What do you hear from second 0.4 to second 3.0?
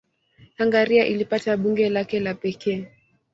Hungaria ilipata bunge lake la pekee.